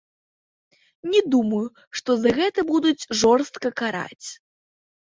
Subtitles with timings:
[1.11, 1.61] Не думаю,
[2.01, 4.27] што за гэта будуць жорстка караць.